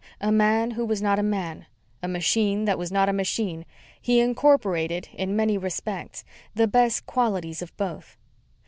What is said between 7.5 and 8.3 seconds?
of both.